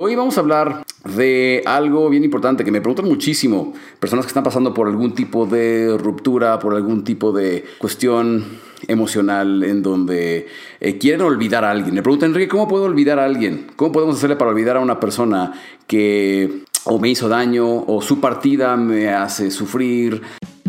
[0.00, 0.84] Hoy vamos a hablar
[1.16, 3.72] de algo bien importante que me preguntan muchísimo.
[3.98, 8.44] Personas que están pasando por algún tipo de ruptura, por algún tipo de cuestión
[8.86, 10.46] emocional en donde
[10.78, 11.96] eh, quieren olvidar a alguien.
[11.96, 13.66] Me preguntan, Enrique, ¿cómo puedo olvidar a alguien?
[13.74, 18.20] ¿Cómo podemos hacerle para olvidar a una persona que o me hizo daño o su
[18.20, 20.22] partida me hace sufrir?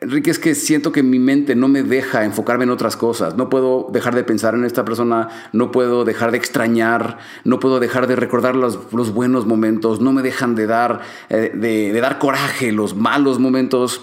[0.00, 3.36] Enrique, es que siento que mi mente no me deja enfocarme en otras cosas.
[3.36, 7.80] No puedo dejar de pensar en esta persona, no puedo dejar de extrañar, no puedo
[7.80, 12.72] dejar de recordar los, buenos momentos, no me dejan de dar, eh, de, dar coraje
[12.72, 14.02] los malos momentos.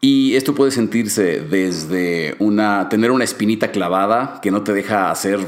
[0.00, 5.40] Y esto puede sentirse desde una, tener una espinita clavada que no te deja hacer,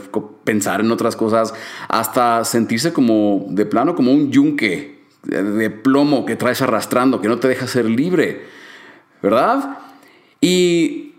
[0.45, 1.55] pensar en otras cosas,
[1.89, 7.39] hasta sentirse como de plano, como un yunque de plomo que traes arrastrando, que no
[7.39, 8.58] te deja ser libre.
[9.22, 9.78] ¿Verdad?
[10.41, 11.14] Y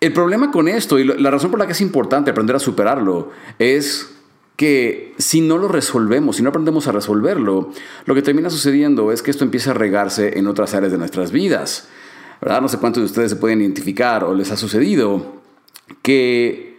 [0.00, 3.30] el problema con esto, y la razón por la que es importante aprender a superarlo,
[3.58, 4.12] es
[4.56, 7.70] que si no lo resolvemos, si no aprendemos a resolverlo,
[8.06, 11.30] lo que termina sucediendo es que esto empieza a regarse en otras áreas de nuestras
[11.30, 11.88] vidas.
[12.40, 12.60] ¿verdad?
[12.60, 15.36] No sé cuántos de ustedes se pueden identificar o les ha sucedido
[16.02, 16.75] que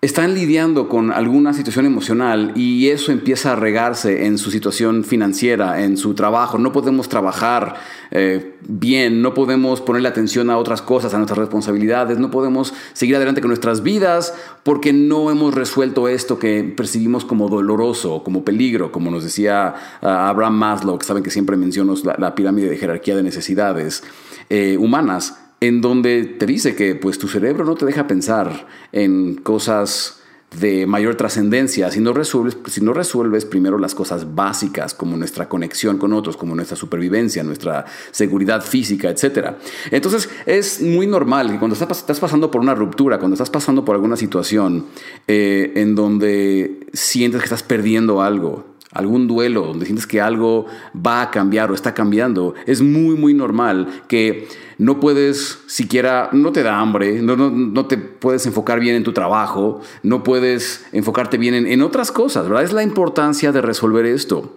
[0.00, 5.82] están lidiando con alguna situación emocional y eso empieza a regarse en su situación financiera,
[5.82, 6.56] en su trabajo.
[6.56, 7.74] No podemos trabajar
[8.12, 13.16] eh, bien, no podemos ponerle atención a otras cosas, a nuestras responsabilidades, no podemos seguir
[13.16, 18.92] adelante con nuestras vidas porque no hemos resuelto esto que percibimos como doloroso, como peligro,
[18.92, 23.16] como nos decía ah, Abraham Maslow, que saben que siempre menciono la, pirámide de jerarquía
[23.16, 24.04] de necesidades
[24.48, 29.34] eh, humanas en donde te dice que pues tu cerebro no te deja pensar en
[29.36, 30.18] cosas
[30.60, 31.90] de mayor trascendencia.
[31.90, 36.36] Si no resuelves si no resuelves primero las cosas básicas como nuestra conexión con otros
[36.38, 39.58] como nuestra supervivencia nuestra seguridad física etcétera.
[39.90, 43.94] Entonces es muy normal que cuando estás, pasando por una ruptura cuando estás pasando por
[43.94, 44.86] alguna situación
[45.26, 51.22] eh, en donde sientes que estás perdiendo algo algún duelo donde sientes que algo va
[51.22, 56.62] a cambiar o está cambiando es muy muy normal que no puedes siquiera, no te
[56.62, 61.66] da hambre, no, no, te puedes enfocar bien en tu trabajo, no puedes enfocarte bien
[61.66, 62.62] en, otras cosas, ¿verdad?
[62.62, 64.54] Es la importancia de resolver esto.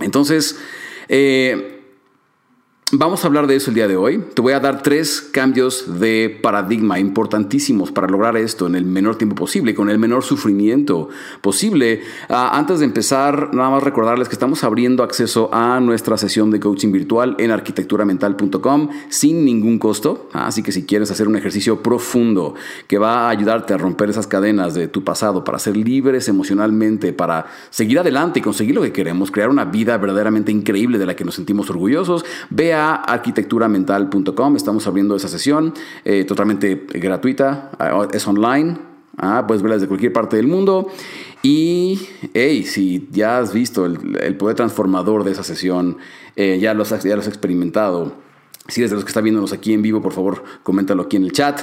[0.00, 0.58] Entonces,
[1.10, 1.77] eh,
[2.92, 4.24] Vamos a hablar de eso el día de hoy.
[4.32, 9.16] Te voy a dar tres cambios de paradigma importantísimos para lograr esto en el menor
[9.16, 11.10] tiempo posible, con el menor sufrimiento
[11.42, 12.00] posible.
[12.30, 16.60] Ah, antes de empezar, nada más recordarles que estamos abriendo acceso a nuestra sesión de
[16.60, 20.30] coaching virtual en arquitecturamental.com sin ningún costo.
[20.32, 22.54] Ah, así que si quieres hacer un ejercicio profundo
[22.86, 27.12] que va a ayudarte a romper esas cadenas de tu pasado, para ser libres emocionalmente,
[27.12, 31.14] para seguir adelante y conseguir lo que queremos, crear una vida verdaderamente increíble de la
[31.14, 32.24] que nos sentimos orgullosos,
[32.86, 34.56] arquitecturamental.com.
[34.56, 35.74] Estamos abriendo esa sesión
[36.04, 38.78] eh, totalmente gratuita, ah, es online.
[39.16, 40.88] Ah, puedes verla desde cualquier parte del mundo.
[41.42, 45.98] Y, hey, si ya has visto el, poder transformador de esa sesión,
[46.36, 48.12] eh, ya, los, ya lo has experimentado.
[48.68, 51.24] Si eres de los que está viéndonos aquí en vivo, por favor, coméntalo aquí en
[51.24, 51.62] el chat.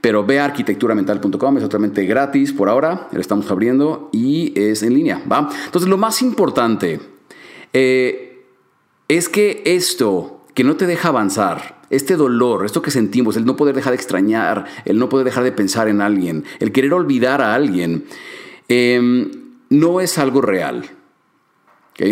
[0.00, 5.22] Pero ve arquitecturamental.com, es totalmente gratis por ahora, lo estamos abriendo y es en línea,
[5.30, 5.48] ¿va?
[5.64, 7.00] Entonces, lo más importante
[7.72, 8.44] eh,
[9.08, 13.56] es que esto que no te deja avanzar, este dolor, esto que sentimos, el no
[13.56, 17.42] poder dejar de extrañar, el no poder dejar de pensar en alguien, el querer olvidar
[17.42, 18.06] a alguien,
[18.68, 19.30] em,
[19.68, 20.84] no es algo real.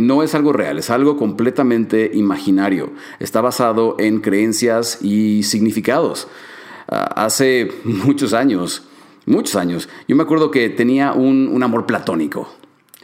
[0.01, 2.93] No es algo real, es algo completamente imaginario.
[3.19, 6.29] Está basado en creencias y significados.
[6.89, 8.85] Ah, hace muchos años,
[9.27, 12.49] muchos años, yo me acuerdo que tenía un, un amor platónico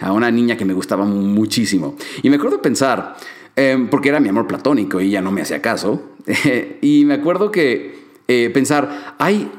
[0.00, 1.96] a una niña que me gustaba muchísimo.
[2.22, 3.16] Y me acuerdo pensar,
[3.58, 6.00] Em, porque era mi amor platónico y ella no me hacía caso.
[6.80, 7.98] y me acuerdo que
[8.28, 9.50] eh, pensar, hay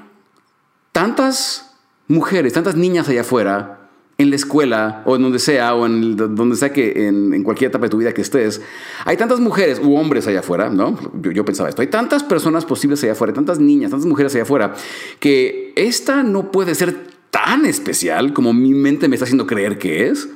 [0.94, 1.75] tantas
[2.07, 6.56] mujeres, tantas niñas allá afuera, en la escuela o en donde sea, o en donde
[6.56, 8.62] sea que en, cualquier etapa de tu vida que estés,
[9.03, 10.97] hay tantas mujeres u hombres allá afuera, ¿no?
[11.21, 14.44] Yo, yo, pensaba esto, hay tantas personas posibles allá afuera, tantas niñas, tantas mujeres allá
[14.44, 14.75] afuera,
[15.19, 16.95] que esta no puede ser
[17.31, 20.29] tan especial como mi mente me está haciendo creer que es.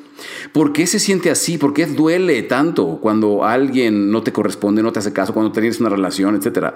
[0.52, 1.58] ¿Por qué se siente así?
[1.58, 5.80] ¿Por qué duele tanto cuando alguien no te corresponde, no te hace caso, cuando tienes
[5.80, 6.76] una relación, etcétera?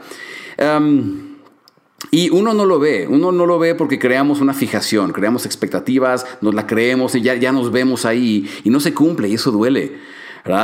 [2.12, 6.26] y uno no lo ve, uno no lo ve porque creamos una fijación, creamos expectativas,
[6.42, 9.52] nos la creemos y ya, ya nos vemos ahí y no se cumple y eso
[9.52, 9.98] duele.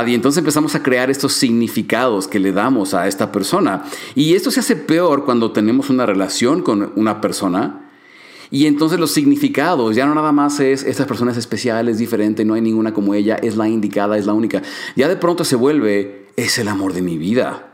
[0.06, 3.84] Y entonces empezamos a crear estos significados que le damos a esta persona.
[4.14, 7.90] Y esto se hace peor cuando tenemos una relación con una persona.
[8.54, 12.44] Y entonces los significados ya no nada más es esta persona es especial, es diferente,
[12.44, 14.62] no hay ninguna como ella, es la indicada, es la única.
[14.94, 17.72] Ya de pronto se vuelve, es el amor de mi vida.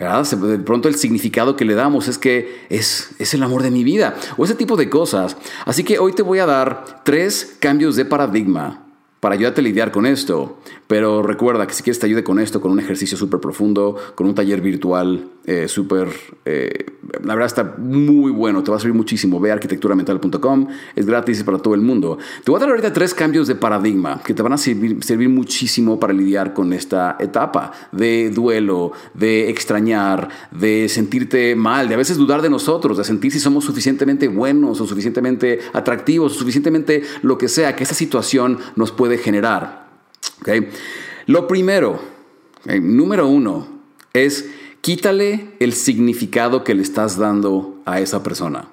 [0.00, 0.26] ¿verdad?
[0.26, 3.84] De pronto el significado que le damos es que es, es el amor de mi
[3.84, 5.36] vida o ese tipo de cosas.
[5.66, 8.86] Así que hoy te voy a dar tres cambios de paradigma
[9.20, 10.58] para ayudarte a lidiar con esto.
[10.86, 14.26] Pero recuerda que si quieres te ayude con esto, con un ejercicio súper profundo, con
[14.26, 16.08] un taller virtual eh, súper,
[16.46, 16.86] eh,
[17.22, 19.38] la verdad está muy bueno, te va a servir muchísimo.
[19.38, 22.16] Ve arquitecturamental.com, es gratis para todo el mundo.
[22.42, 25.28] Te voy a dar ahorita tres cambios de paradigma que te van a servir, servir
[25.28, 31.98] muchísimo para lidiar con esta etapa de duelo, de extrañar, de sentirte mal, de a
[31.98, 37.02] veces dudar de nosotros, de sentir si somos suficientemente buenos o suficientemente atractivos o suficientemente
[37.20, 39.88] lo que sea que esta situación nos puede generar.
[41.26, 42.00] Lo primero,
[42.80, 43.68] número uno,
[44.14, 44.48] es
[44.84, 48.68] quítale el significado que le estás dando a esa persona.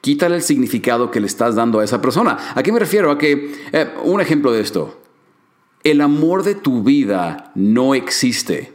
[0.00, 2.38] Quítale el significado que le estás dando a esa persona.
[2.54, 3.10] ¿A qué me refiero?
[3.10, 5.00] A que, eh, un ejemplo de esto,
[5.82, 8.72] el amor de tu vida no existe.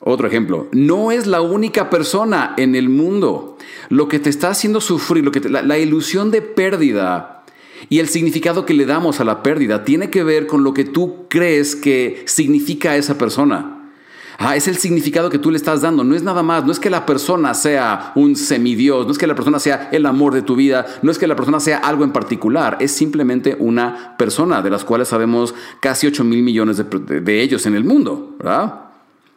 [0.00, 3.58] Otro ejemplo, no es la única persona en el mundo.
[3.90, 7.41] Lo que te está haciendo sufrir, lo que la ilusión de pérdida
[7.88, 10.84] y el significado que le damos a la pérdida tiene que ver con lo que
[10.84, 13.78] tú crees que significa esa persona.
[14.38, 16.02] Ah, es el significado que tú le estás dando.
[16.02, 16.64] No es nada más.
[16.64, 19.06] No es que la persona sea un semidios.
[19.06, 20.84] No es que la persona sea el amor de tu vida.
[21.02, 22.76] No es que la persona sea algo en particular.
[22.80, 27.66] Es simplemente una persona, de las cuales sabemos casi 8 mil millones de, de ellos
[27.66, 28.34] en el mundo.
[28.38, 28.80] ¿verdad?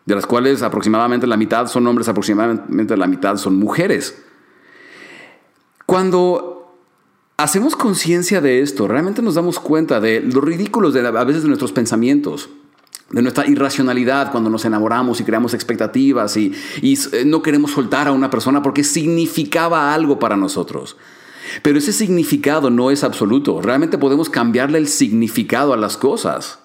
[0.05, 4.23] De las cuales aproximadamente la mitad son hombres, aproximadamente la mitad son mujeres.
[5.85, 6.54] Cuando
[7.37, 11.49] hacemos conciencia de esto, realmente nos damos cuenta de lo ridículos de, a veces de
[11.49, 12.49] nuestros pensamientos
[13.09, 18.11] de nuestra irracionalidad cuando nos enamoramos y creamos expectativas y, eh, no queremos soltar a
[18.11, 20.97] una persona porque significaba algo para nosotros.
[21.61, 23.61] Pero ese significado no es absoluto.
[23.61, 26.59] Realmente podemos cambiarle el significado a las cosas.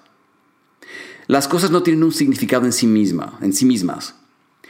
[1.27, 4.15] Las cosas no tienen un significado en sí misma, en sí mismas.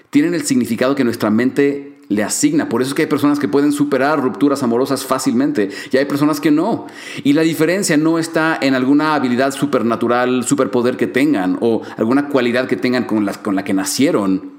[0.10, 2.68] Tienen el significado que nuestra mente le asigna.
[2.68, 6.42] Por eso es que hay personas que pueden superar rupturas amorosas fácilmente y hay personas
[6.42, 6.88] que no.
[7.24, 12.68] Y la diferencia no está en alguna habilidad supernatural, superpoder que tengan o alguna cualidad
[12.68, 14.52] que tengan con la, con la que nacieron.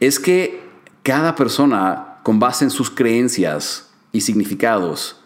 [0.00, 0.60] Es que
[1.02, 5.22] cada persona, con base en sus creencias y significados,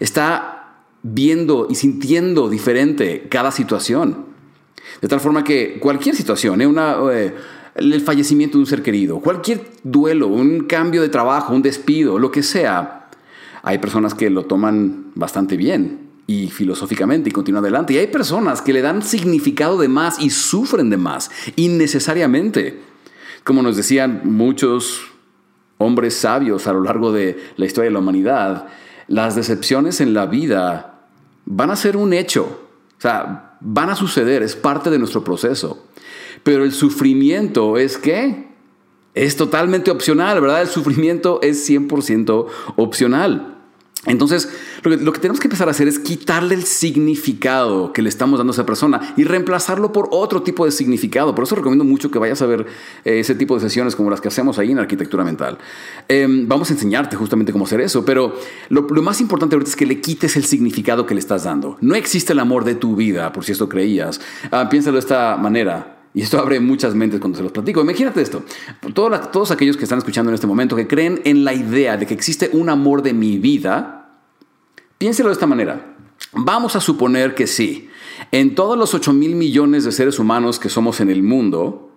[0.00, 4.26] está viendo y sintiendo diferente cada situación.
[5.00, 6.66] De tal forma que cualquier situación, ¿eh?
[6.66, 6.96] una...
[7.10, 7.34] Eh,
[7.74, 12.30] el fallecimiento de un ser querido, cualquier duelo, un cambio de trabajo, un despido, lo
[12.30, 13.08] que sea,
[13.62, 17.94] hay personas que lo toman bastante bien y filosóficamente y continúan adelante.
[17.94, 22.80] Y hay personas que le dan significado de más y sufren de más, innecesariamente.
[23.44, 25.02] Como nos decían muchos
[25.78, 28.68] hombres sabios a lo largo de la historia de la humanidad,
[29.08, 31.06] las decepciones en la vida
[31.44, 32.68] van a ser un hecho.
[32.98, 35.86] O sea, van a suceder, es parte de nuestro proceso.
[36.42, 38.46] Pero el sufrimiento es que
[39.14, 40.62] es totalmente opcional, ¿verdad?
[40.62, 42.46] El sufrimiento es 100%
[42.76, 43.52] opcional.
[44.04, 44.48] Entonces,
[44.82, 48.50] lo que, tenemos que empezar a hacer es quitarle el significado que le estamos dando
[48.50, 51.36] a esa persona y reemplazarlo por otro tipo de significado.
[51.36, 52.66] Por eso recomiendo mucho que vayas a ver
[53.04, 55.56] eh, ese tipo de sesiones como las que hacemos ahí en Arquitectura Mental.
[56.08, 58.34] Em, vamos a enseñarte justamente cómo hacer eso, pero
[58.70, 61.78] lo, más importante ahorita es que le quites el significado que le estás dando.
[61.80, 64.20] No existe el amor de tu vida, por si esto creías.
[64.50, 66.01] Ah, piénsalo de esta manera.
[66.14, 67.80] Y esto abre muchas mentes cuando se los platico.
[67.80, 68.42] Imagínate esto.
[68.92, 72.06] Todos, todos aquellos que están escuchando en este momento, que creen en la idea de
[72.06, 74.18] que existe un amor de mi vida,
[74.98, 75.96] piénselo de esta manera.
[76.32, 77.88] Vamos a suponer que sí.
[78.30, 81.90] En todos los 8 mil millones de seres humanos que somos en el mundo,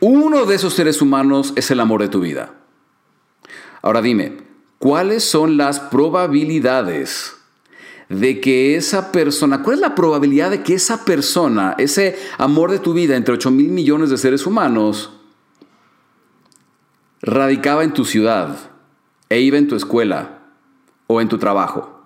[0.00, 2.54] uno de esos seres humanos es el amor de tu vida.
[3.82, 4.38] Ahora dime,
[4.78, 7.39] ¿cuáles son las probabilidades
[8.10, 12.80] de que esa persona, ¿cuál es la probabilidad de que esa persona, ese amor de
[12.80, 15.12] tu vida entre 8 mil millones de seres humanos,
[17.22, 18.58] radicaba en tu ciudad
[19.28, 20.40] e iba en tu escuela
[21.06, 21.99] o en tu trabajo?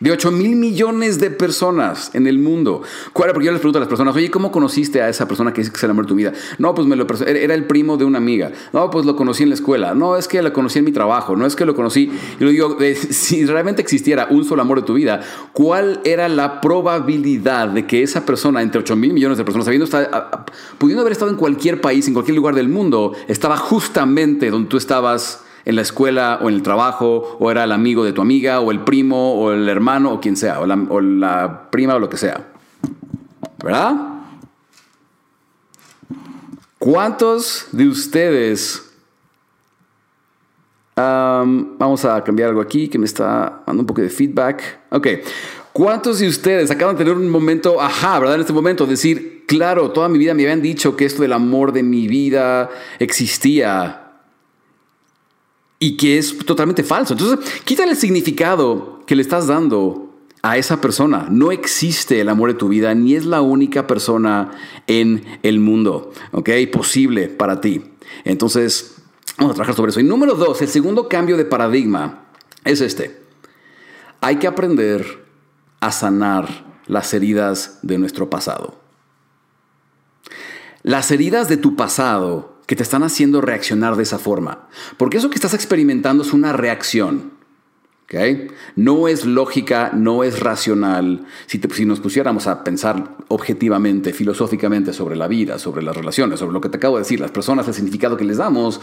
[0.00, 2.82] De 8 mil millones de personas en el mundo.
[3.12, 3.32] ¿Cuál?
[3.32, 5.70] Porque yo les pregunto a las personas, oye, ¿cómo conociste a esa persona que dice
[5.70, 6.32] que es el amor de tu vida?
[6.58, 8.50] No, pues me lo era el primo de una amiga.
[8.72, 9.94] No, pues lo conocí en la escuela.
[9.94, 11.36] No, es que lo conocí en mi trabajo.
[11.36, 12.10] No es que lo conocí.
[12.40, 12.78] Y lo digo,
[13.10, 15.20] si realmente existiera un solo amor de tu vida,
[15.52, 19.86] ¿cuál era la probabilidad de que esa persona, entre 8 mil millones de personas, habiendo
[20.78, 24.78] pudiendo haber estado en cualquier país, en cualquier lugar del mundo, estaba justamente donde tú
[24.78, 25.44] estabas?
[25.64, 28.70] En la escuela o en el trabajo, o era el amigo de tu amiga, o
[28.70, 32.48] el primo, o el hermano, o quien sea, o la, prima, o lo que sea.
[33.62, 33.94] ¿Verdad?
[36.78, 38.86] ¿Cuántos de ustedes...
[40.96, 44.80] vamos a cambiar algo aquí que me está dando un poco de feedback.
[44.90, 45.06] Ok.
[45.72, 48.34] ¿Cuántos de ustedes acaban de tener un momento, ajá, ¿verdad?
[48.34, 51.72] En este momento, decir, claro, toda mi vida me habían dicho que esto del amor
[51.72, 54.09] de mi vida existía
[55.82, 57.14] y que es totalmente falso.
[57.14, 61.26] Entonces, quítale el significado que le estás dando a esa persona.
[61.30, 64.52] No existe el amor de tu vida, ni es la única persona
[64.86, 66.50] en el mundo, ¿ok?
[66.70, 67.82] Posible para ti.
[68.24, 68.96] Entonces,
[69.38, 70.00] vamos a trabajar sobre eso.
[70.00, 72.26] Y número dos, el segundo cambio de paradigma
[72.64, 73.18] es este.
[74.20, 75.24] Hay que aprender
[75.80, 78.78] a sanar las heridas de nuestro pasado.
[80.82, 84.68] Las heridas de tu pasado que te están haciendo reaccionar de esa forma.
[84.96, 87.32] Porque eso que estás experimentando es una reacción.
[88.76, 91.26] No es lógica, no es racional.
[91.46, 96.52] Si, si, nos pusiéramos a pensar objetivamente, filosóficamente sobre la vida, sobre las relaciones, sobre
[96.52, 98.80] lo que te acabo de decir, las personas, el significado que les damos,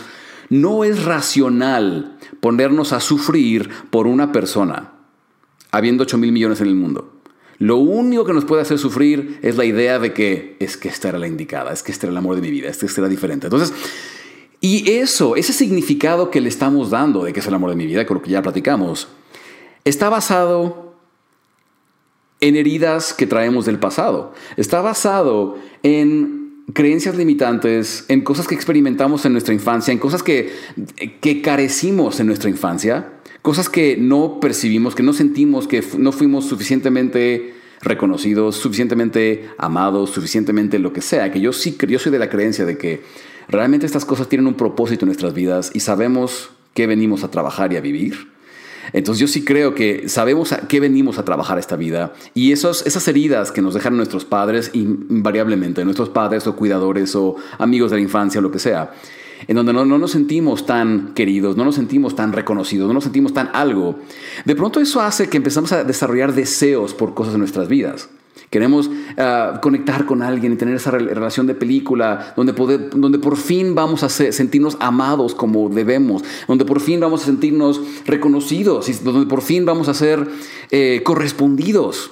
[0.50, 4.96] no es racional ponernos a sufrir por una persona
[5.72, 7.17] habiendo 8 mil millones en el mundo.
[7.60, 11.10] Lo único que nos puede hacer sufrir es la idea de que es que esta
[11.10, 13.10] era la indicada, es que este era el amor de mi vida, este, este era
[13.10, 13.48] diferente.
[13.48, 13.74] Entonces,
[14.62, 17.86] y eso, ese significado que le estamos dando de que es el amor de mi
[17.86, 19.08] vida, con lo que ya platicamos,
[19.86, 20.96] está basado
[22.40, 24.34] en heridas que traemos del pasado.
[24.56, 30.54] Está basado en creencias limitantes, en cosas que experimentamos en nuestra infancia, en cosas que,
[31.22, 36.46] que carecimos en nuestra infancia cosas que no percibimos, que no sentimos, que no fuimos
[36.46, 42.30] suficientemente reconocidos, suficientemente amados, suficientemente lo que sea, que yo sí yo soy de la
[42.30, 43.02] creencia de que
[43.48, 47.74] realmente estas cosas tienen un propósito en nuestras vidas y sabemos qué venimos a trabajar
[47.74, 48.36] y a vivir.
[48.94, 52.86] Entonces yo sí creo que sabemos a qué venimos a trabajar esta vida y esos,
[52.86, 57.98] esas heridas que nos dejan nuestros padres invariablemente, nuestros padres o cuidadores o amigos de
[57.98, 58.94] la infancia lo que sea,
[59.48, 63.34] en donde no, nos sentimos tan queridos, no nos sentimos tan reconocidos, no nos sentimos
[63.34, 64.00] tan algo,
[64.46, 68.10] de pronto eso hace que empezamos a desarrollar deseos por cosas en nuestras vidas.
[68.50, 73.76] Queremos ah, conectar con alguien y tener esa relación de película donde, donde por fin
[73.76, 79.26] vamos a sentirnos amados como debemos, donde por fin vamos a sentirnos reconocidos y donde
[79.26, 80.26] por fin vamos a ser
[80.72, 82.12] eh, correspondidos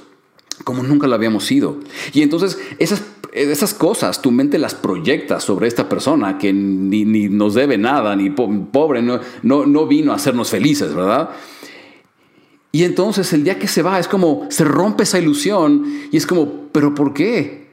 [0.64, 1.80] como nunca lo habíamos sido.
[2.14, 3.02] Y entonces esas
[3.36, 8.30] esas cosas, tu mente las proyecta sobre esta persona que ni, nos debe nada, ni
[8.30, 11.32] pobre, no, no, no vino a hacernos felices, ¿verdad?
[12.72, 16.26] Y entonces el día que se va es como se rompe esa ilusión y es
[16.26, 17.68] como, pero ¿por qué?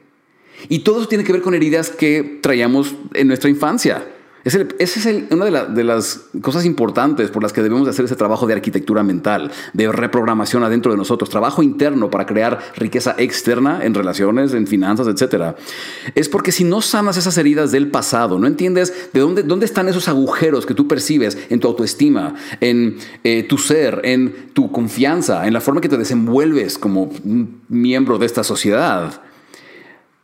[0.68, 4.04] Y todo eso tiene que ver con heridas que traíamos en nuestra infancia.
[4.44, 8.54] Esa es una de, las cosas importantes por las que debemos hacer ese trabajo de
[8.54, 14.52] arquitectura mental, de reprogramación adentro de nosotros, trabajo interno para crear riqueza externa en relaciones,
[14.54, 15.54] en finanzas, etc.
[16.16, 19.88] Es porque si no sanas esas heridas del pasado, no entiendes de dónde, dónde están
[19.88, 25.46] esos agujeros que tú percibes en tu autoestima, en eh, tu ser, en tu confianza,
[25.46, 27.10] en la forma que te desenvuelves como
[27.68, 29.22] miembro de esta sociedad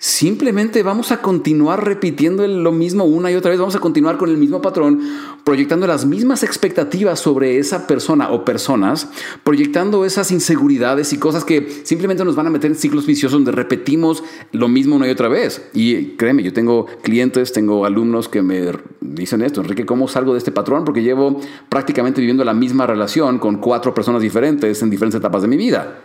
[0.00, 4.30] Simplemente vamos a continuar repitiendo lo mismo una y otra vez, vamos a continuar con
[4.30, 5.00] el mismo patrón,
[5.42, 9.10] proyectando las mismas expectativas sobre esa persona o personas,
[9.42, 13.50] proyectando esas inseguridades y cosas que simplemente nos van a meter en ciclos viciosos donde
[13.50, 15.68] repetimos lo mismo una y otra vez.
[15.74, 20.38] Y créeme, yo tengo clientes, tengo alumnos que me dicen esto, Enrique, ¿cómo salgo de
[20.38, 20.84] este patrón?
[20.84, 25.48] Porque llevo prácticamente viviendo la misma relación con cuatro personas diferentes en diferentes etapas de
[25.48, 26.02] mi vida.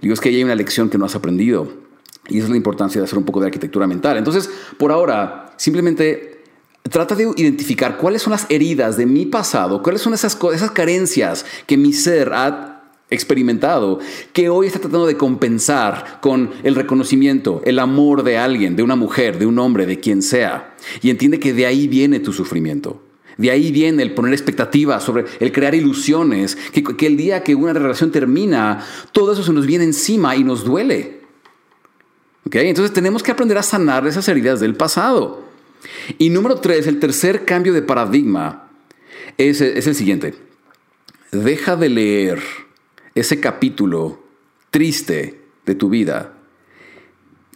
[0.00, 1.87] Digo, es que hay una lección que no has aprendido
[2.28, 4.16] y esa es la importancia de hacer un poco de arquitectura mental.
[4.16, 6.42] Entonces, por ahora, simplemente
[6.88, 11.44] trata de identificar cuáles son las heridas de mi pasado, cuáles son esas, esas carencias
[11.66, 12.74] que mi ser ha
[13.10, 14.00] experimentado,
[14.32, 18.96] que hoy está tratando de compensar con el reconocimiento, el amor de alguien, de una
[18.96, 20.74] mujer, de un hombre, de quien sea.
[21.02, 23.02] Y entiende que de ahí viene tu sufrimiento.
[23.38, 27.54] De ahí viene el poner expectativas sobre el crear ilusiones, que, que el día que
[27.54, 31.17] una relación termina, todo eso se nos viene encima y nos duele.
[32.52, 35.44] Entonces tenemos que aprender a sanar esas heridas del pasado.
[36.18, 38.70] Y número tres, el tercer cambio de paradigma
[39.36, 40.34] es, es el siguiente.
[41.30, 42.42] Deja de leer
[43.14, 44.22] ese capítulo
[44.70, 46.34] triste de tu vida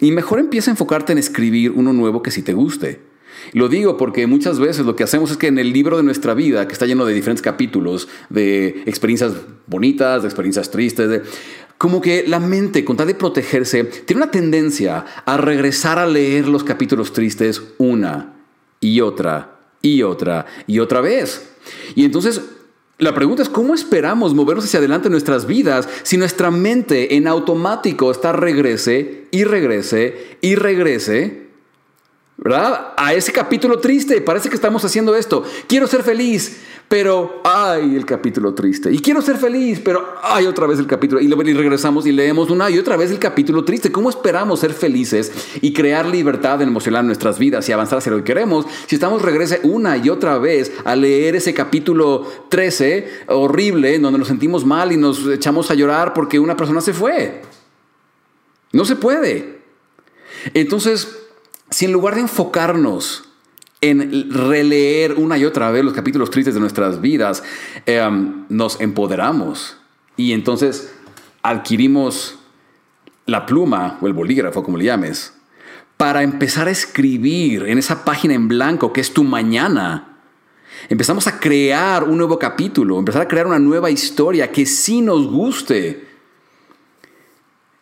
[0.02, 3.00] y mejor empieza a enfocarte en escribir uno nuevo que sí te guste.
[3.52, 6.34] Lo digo porque muchas veces lo que hacemos es que en el libro de nuestra
[6.34, 9.32] vida, que está lleno de diferentes capítulos, de experiencias
[9.66, 11.22] bonitas, de experiencias tristes, de,
[11.82, 16.46] como que la mente, con tal de protegerse, tiene una tendencia a regresar a leer
[16.46, 18.34] los capítulos tristes una
[18.78, 21.54] y otra y otra y otra vez.
[21.96, 22.40] Y entonces
[22.98, 27.26] la pregunta es cómo esperamos movernos hacia adelante en nuestras vidas si nuestra mente en
[27.26, 31.42] automático está regrese y regrese y regrese
[32.36, 32.94] ¿verdad?
[32.96, 34.20] A ese capítulo triste.
[34.20, 35.44] Parece que estamos haciendo esto.
[35.68, 36.60] Quiero ser feliz,
[36.92, 38.92] pero ay, el capítulo triste.
[38.92, 41.22] Y quiero ser feliz, pero ay, otra vez el capítulo.
[41.22, 43.90] Y, regresamos y leemos una y otra vez el capítulo triste.
[43.90, 45.32] ¿Cómo esperamos ser felices
[45.62, 49.22] y crear libertad emocional en nuestras vidas y avanzar hacia lo que queremos si estamos
[49.22, 54.92] regrese una y otra vez a leer ese capítulo 13 horrible donde nos sentimos mal
[54.92, 57.40] y nos echamos a llorar porque una persona se fue?
[58.70, 59.62] No se puede.
[60.52, 61.08] Entonces,
[61.70, 63.31] si en lugar de enfocarnos
[63.82, 67.42] en releer una y otra vez los capítulos tristes de nuestras vidas,
[67.84, 69.76] em, nos empoderamos
[70.16, 70.94] y entonces
[71.42, 72.38] adquirimos
[73.26, 75.34] la pluma o el bolígrafo, como le llames,
[75.96, 80.18] para empezar a escribir en esa página en blanco que es tu mañana.
[80.88, 85.26] Empezamos a crear un nuevo capítulo, empezar a crear una nueva historia que sí nos
[85.26, 86.08] guste.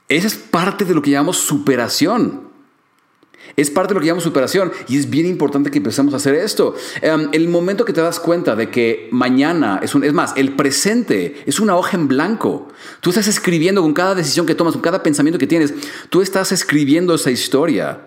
[0.09, 2.50] Esa es parte de lo que llamamos superación.
[3.57, 6.35] Es parte de lo que llamamos superación y es bien importante que empecemos a hacer
[6.35, 6.75] esto.
[7.01, 10.55] Em, el momento que te das cuenta de que mañana es un, es más, el
[10.57, 12.69] presente es una hoja en blanco.
[13.01, 15.75] Tú estás escribiendo con cada decisión que tomas, con cada pensamiento que tienes,
[16.09, 18.01] tú estás escribiendo esa historia.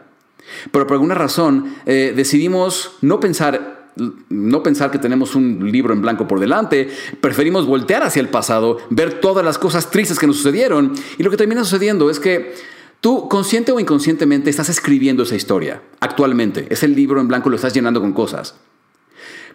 [0.71, 3.83] Pero por alguna razón eh, decidimos no pensar
[4.29, 6.89] no pensar que tenemos un libro en blanco por delante,
[7.21, 11.29] preferimos voltear hacia el pasado, ver todas las cosas tristes que nos sucedieron y lo
[11.29, 12.55] que termina sucediendo es que
[13.03, 16.67] Tú, consciente o inconscientemente, estás escribiendo esa historia actualmente.
[16.69, 18.55] Es el libro en blanco, lo estás llenando con cosas.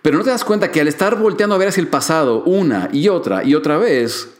[0.02, 2.90] Pero no te das cuenta que al estar volteando a ver hacia el pasado una
[2.92, 4.34] y otra y otra vez,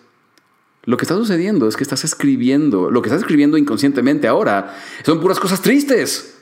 [0.84, 5.22] lo que está sucediendo es que estás escribiendo, lo que estás escribiendo inconscientemente ahora son
[5.22, 6.34] puras cosas tristes.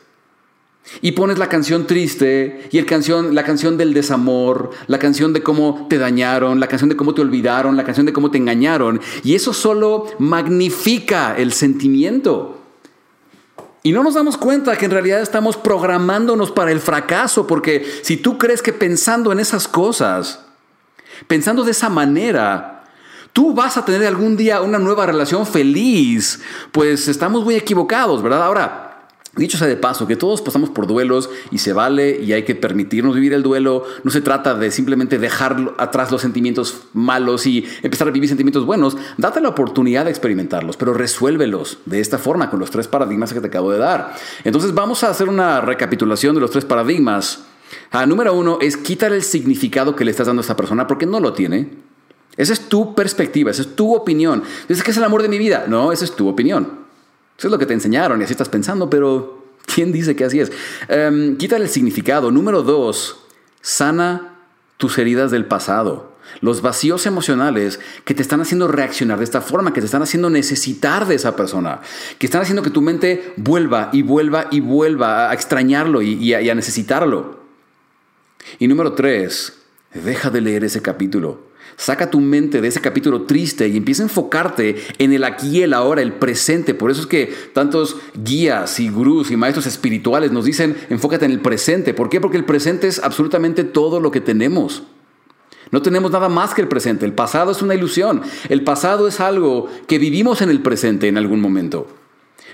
[1.03, 5.45] Y pones la canción triste y el canción, la canción del desamor, la canción de
[5.45, 9.01] cómo te dañaron, la canción de cómo te olvidaron, la canción de cómo te engañaron.
[9.23, 12.56] Y eso solo magnifica el sentimiento.
[13.87, 18.17] Y no nos damos cuenta que en realidad estamos programándonos para el fracaso, porque si
[18.17, 20.41] tú crees que pensando en esas cosas,
[21.29, 22.83] pensando de esa manera,
[23.33, 28.43] tú vas a tener algún día una nueva relación feliz, pues estamos muy equivocados, ¿verdad?
[28.43, 28.86] Ahora,
[29.37, 32.55] Dicho sea de paso, que todos pasamos por duelos y se vale y hay que
[32.55, 33.85] permitirnos vivir el duelo.
[34.03, 38.65] No se trata de simplemente dejar atrás los sentimientos malos y empezar a vivir sentimientos
[38.65, 38.97] buenos.
[39.19, 43.43] Date la oportunidad de experimentarlos, pero resuélvelos de esta forma con los tres paradigmas que
[43.43, 44.15] te acabo de dar.
[44.45, 47.45] Entonces vamos a hacer una recapitulación de los tres paradigmas.
[47.91, 51.05] Ah, número uno es quitar el significado que le estás dando a esta persona porque
[51.05, 51.69] no lo tiene.
[52.39, 54.43] Esa es tu perspectiva, esa es tu opinión.
[54.67, 55.67] Dices que es el amor de mi vida.
[55.69, 56.86] No, esa es tu opinión.
[57.39, 60.41] Eso es lo que te enseñaron y así estás pensando, pero ¿quién dice que así
[60.41, 60.51] es?
[60.89, 62.31] Um, quítale el significado.
[62.31, 63.19] Número dos,
[63.61, 64.39] sana
[64.77, 66.17] tus heridas del pasado.
[66.41, 70.29] Los vacíos emocionales que te están haciendo reaccionar de esta forma, que te están haciendo
[70.29, 71.81] necesitar de esa persona,
[72.19, 76.55] que están haciendo que tu mente vuelva y vuelva y vuelva a extrañarlo y a
[76.55, 77.41] necesitarlo.
[78.59, 79.59] Y número tres,
[79.95, 81.47] deja de leer ese capítulo.
[81.77, 85.75] Saca tu mente de ese capítulo triste y empieza a enfocarte en el aquí el
[85.75, 86.73] ahora, el presente.
[86.73, 91.33] Por eso es que tantos guías y gurús y maestros espirituales nos dicen enfócate en
[91.33, 91.93] el presente.
[91.93, 92.21] ¿Por qué?
[92.21, 94.85] Porque el presente es absolutamente todo lo que tenemos.
[95.71, 97.05] No tenemos nada más que el presente.
[97.05, 98.23] El pasado es una ilusión.
[98.49, 101.89] El pasado es algo que vivimos en el presente en algún momento.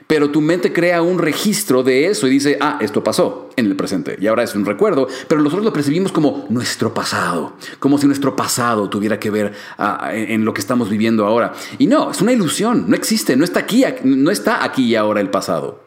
[0.06, 3.76] Pero tu mente crea un registro de eso y dice, ah, esto pasó en el
[3.76, 8.06] presente y ahora es un recuerdo, pero nosotros lo percibimos como nuestro pasado, como si
[8.06, 11.52] nuestro pasado tuviera que ver ah, en lo que estamos viviendo ahora.
[11.78, 15.20] Y no, es una ilusión, no existe, no está aquí, no está aquí y ahora
[15.20, 15.82] el pasado.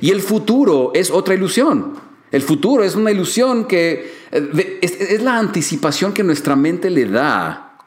[0.00, 1.94] Y el futuro es otra ilusión.
[2.30, 7.78] El futuro es una ilusión que eh, es la anticipación que nuestra mente le da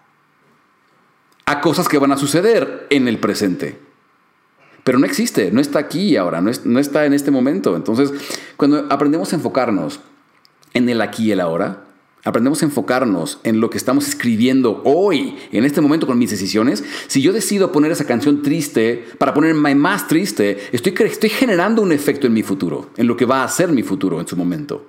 [1.46, 3.87] a cosas que van a suceder en el presente
[4.88, 7.76] pero no existe, no está aquí ahora, no, está en este momento.
[7.76, 8.10] Entonces,
[8.56, 10.00] cuando aprendemos a enfocarnos
[10.74, 11.84] en el aquí y el ahora,
[12.24, 16.86] aprendemos a enfocarnos en lo que estamos escribiendo hoy, en este momento con mis decisiones,
[17.08, 21.92] si yo decido poner esa canción triste para ponerme más triste, estoy, estoy generando un
[21.92, 24.88] efecto en mi futuro, en lo que va a ser mi futuro en su momento.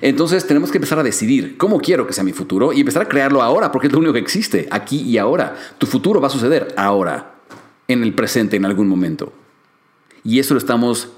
[0.00, 3.08] Entonces tenemos que empezar a decidir cómo quiero que sea mi futuro y empezar a
[3.08, 5.54] crearlo ahora, porque es lo único que existe, aquí y ahora.
[5.78, 7.35] Tu futuro va a suceder ahora
[7.88, 9.32] en el presente en algún momento.
[10.24, 11.12] Y eso lo estamos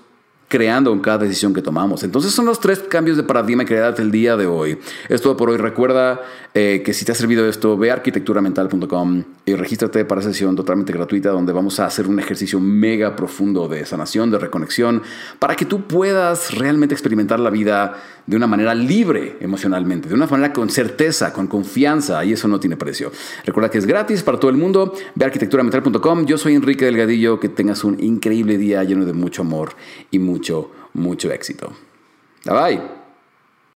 [0.48, 2.02] creando en cada decisión que tomamos.
[2.02, 4.78] Entonces son los tres cambios de paradigma que date el día de hoy.
[5.08, 5.58] Es todo por hoy.
[5.58, 6.22] Recuerda
[6.54, 10.92] eh, que si te ha servido esto, ve a arquitecturamental.com y regístrate para sesión totalmente
[10.92, 15.02] gratuita donde vamos a hacer un ejercicio mega profundo de sanación, de reconexión,
[15.38, 20.26] para que tú puedas realmente experimentar la vida de una manera libre emocionalmente, de una
[20.26, 23.10] manera con certeza, con confianza, y eso no tiene precio.
[23.44, 24.92] Recuerda que es gratis para todo el mundo.
[25.14, 26.26] Ve a arquitecturamental.com.
[26.26, 27.40] Yo soy Enrique Delgadillo.
[27.40, 29.70] Que tengas un increíble día lleno de mucho amor
[30.10, 31.72] y mucho, mucho éxito.
[32.44, 32.97] Bye bye.